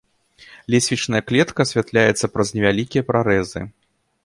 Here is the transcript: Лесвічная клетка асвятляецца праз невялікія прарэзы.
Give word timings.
Лесвічная 0.75 1.21
клетка 1.31 1.59
асвятляецца 1.69 2.31
праз 2.37 2.47
невялікія 2.57 3.07
прарэзы. 3.13 3.61